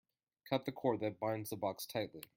Cut 0.49 0.65
the 0.65 0.71
cord 0.71 0.99
that 1.01 1.19
binds 1.19 1.51
the 1.51 1.55
box 1.57 1.85
tightly. 1.85 2.23